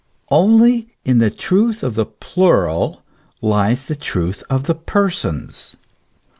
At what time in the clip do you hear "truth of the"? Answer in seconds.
1.29-2.07, 3.95-4.73